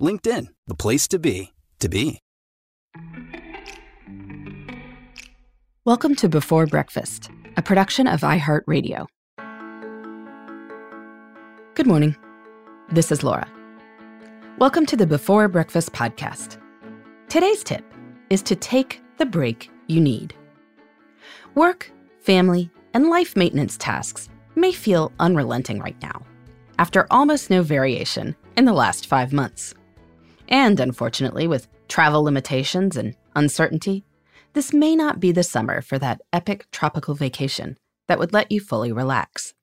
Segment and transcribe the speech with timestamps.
[0.00, 2.18] LinkedIn, the place to be, to be.
[5.84, 9.06] Welcome to Before Breakfast, a production of iHeartRadio.
[11.74, 12.16] Good morning.
[12.90, 13.46] This is Laura.
[14.58, 16.58] Welcome to the Before Breakfast podcast.
[17.28, 17.84] Today's tip
[18.30, 20.34] is to take the break you need.
[21.54, 26.22] Work, family, and life maintenance tasks may feel unrelenting right now,
[26.78, 29.74] after almost no variation in the last five months.
[30.50, 34.04] And unfortunately, with travel limitations and uncertainty,
[34.52, 38.60] this may not be the summer for that epic tropical vacation that would let you
[38.60, 39.54] fully relax.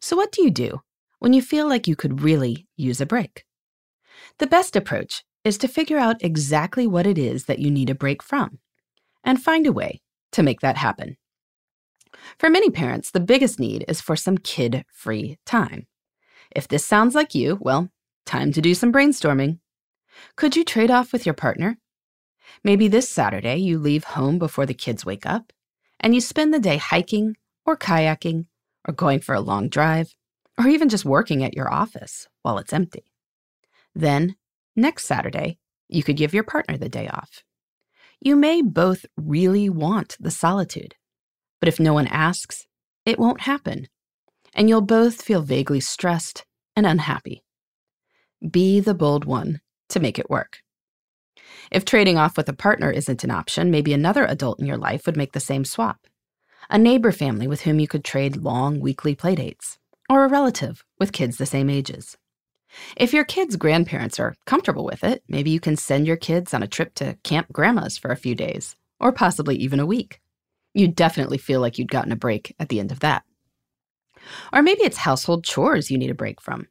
[0.00, 0.80] So, what do you do
[1.20, 3.44] when you feel like you could really use a break?
[4.38, 7.94] The best approach is to figure out exactly what it is that you need a
[7.94, 8.58] break from
[9.22, 10.00] and find a way
[10.32, 11.16] to make that happen.
[12.38, 15.86] For many parents, the biggest need is for some kid free time.
[16.54, 17.88] If this sounds like you, well,
[18.26, 19.58] time to do some brainstorming.
[20.36, 21.78] Could you trade off with your partner?
[22.64, 25.52] Maybe this Saturday you leave home before the kids wake up
[26.00, 28.46] and you spend the day hiking or kayaking
[28.86, 30.14] or going for a long drive
[30.58, 33.04] or even just working at your office while it's empty.
[33.94, 34.36] Then,
[34.76, 35.58] next Saturday,
[35.88, 37.42] you could give your partner the day off.
[38.20, 40.94] You may both really want the solitude,
[41.60, 42.66] but if no one asks,
[43.04, 43.88] it won't happen,
[44.54, 46.44] and you'll both feel vaguely stressed
[46.76, 47.42] and unhappy.
[48.48, 49.60] Be the bold one
[49.92, 50.62] to make it work.
[51.70, 55.06] If trading off with a partner isn't an option, maybe another adult in your life
[55.06, 56.06] would make the same swap.
[56.68, 61.12] A neighbor family with whom you could trade long weekly playdates, or a relative with
[61.12, 62.16] kids the same ages.
[62.96, 66.62] If your kids' grandparents are comfortable with it, maybe you can send your kids on
[66.62, 70.20] a trip to Camp Grandma's for a few days, or possibly even a week.
[70.74, 73.24] You'd definitely feel like you'd gotten a break at the end of that.
[74.52, 76.68] Or maybe it's household chores you need a break from.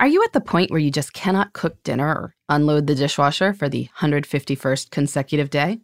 [0.00, 3.52] Are you at the point where you just cannot cook dinner or unload the dishwasher
[3.52, 5.80] for the 151st consecutive day?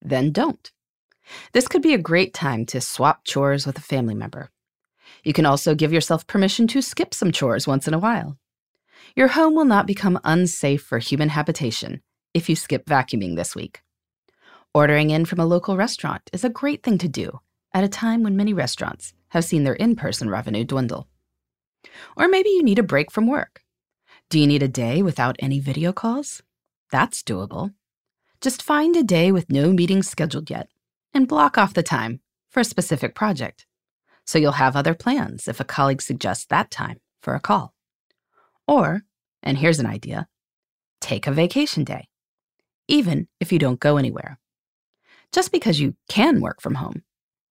[0.00, 0.70] Then don't.
[1.52, 4.50] This could be a great time to swap chores with a family member.
[5.24, 8.38] You can also give yourself permission to skip some chores once in a while.
[9.16, 13.80] Your home will not become unsafe for human habitation if you skip vacuuming this week.
[14.72, 17.40] Ordering in from a local restaurant is a great thing to do
[17.74, 21.08] at a time when many restaurants have seen their in person revenue dwindle.
[22.16, 23.62] Or maybe you need a break from work.
[24.28, 26.42] Do you need a day without any video calls?
[26.90, 27.74] That's doable.
[28.40, 30.68] Just find a day with no meetings scheduled yet
[31.12, 33.66] and block off the time for a specific project.
[34.24, 37.74] So you'll have other plans if a colleague suggests that time for a call.
[38.66, 39.02] Or,
[39.42, 40.28] and here's an idea
[41.00, 42.08] take a vacation day,
[42.86, 44.38] even if you don't go anywhere.
[45.32, 47.02] Just because you can work from home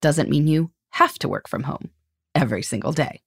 [0.01, 1.89] doesn't mean you have to work from home
[2.35, 3.21] every single day.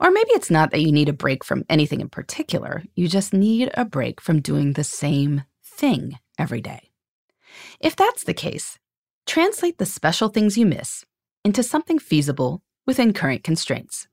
[0.00, 3.32] Or maybe it's not that you need a break from anything in particular, you just
[3.32, 6.90] need a break from doing the same thing every day.
[7.80, 8.78] If that's the case,
[9.26, 11.04] translate the special things you miss
[11.44, 14.08] into something feasible within current constraints.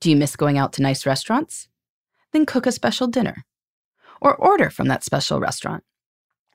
[0.00, 1.68] Do you miss going out to nice restaurants?
[2.32, 3.44] then cook a special dinner.
[4.20, 5.84] Or order from that special restaurant.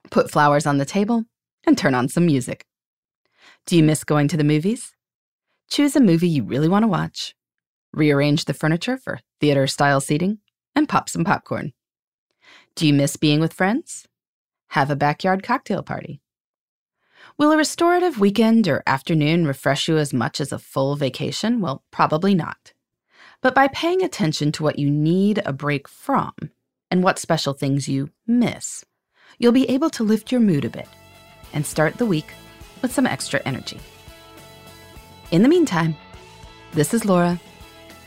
[0.10, 1.24] Put flowers on the table
[1.66, 2.66] and turn on some music.
[3.66, 4.94] Do you miss going to the movies?
[5.70, 7.36] Choose a movie you really want to watch,
[7.98, 10.40] rearrange the furniture for theater style seating,
[10.76, 11.74] and pop some popcorn.
[12.76, 14.08] Do you miss being with friends?
[14.70, 16.22] Have a backyard cocktail party.
[17.38, 21.62] Will a restorative weekend or afternoon refresh you as much as a full vacation?
[21.62, 22.74] Well, probably not.
[23.42, 26.34] But by paying attention to what you need a break from
[26.90, 28.86] and what special things you miss,
[29.40, 30.88] you'll be able to lift your mood a bit
[31.54, 32.32] and start the week
[32.82, 33.80] with some extra energy.
[35.32, 35.96] In the meantime,
[36.74, 37.40] this is Laura.